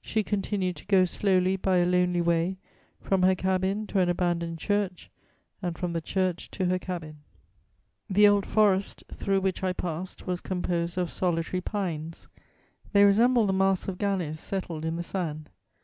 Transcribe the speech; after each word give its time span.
She 0.00 0.24
continued 0.24 0.74
to 0.78 0.86
go 0.86 1.04
slowly, 1.04 1.54
by 1.54 1.76
a 1.76 1.86
lonely 1.86 2.20
way, 2.20 2.56
from 3.00 3.22
her 3.22 3.36
cabin 3.36 3.86
to 3.86 4.00
an 4.00 4.08
abandoned 4.08 4.58
church 4.58 5.08
and 5.62 5.78
from 5.78 5.92
the 5.92 6.00
church 6.00 6.50
to 6.50 6.64
her 6.64 6.80
cabin. 6.80 7.18
"The 8.10 8.26
old 8.26 8.44
forest 8.44 9.04
through 9.08 9.40
which 9.42 9.62
I 9.62 9.72
passed 9.72 10.26
was 10.26 10.40
composed 10.40 10.98
of 10.98 11.12
solitary 11.12 11.60
pines: 11.60 12.26
they 12.92 13.04
resembled 13.04 13.50
the 13.50 13.52
masts 13.52 13.86
of 13.86 13.98
galleys 13.98 14.40
settled 14.40 14.84
in 14.84 14.96
the 14.96 15.04
sand. 15.04 15.48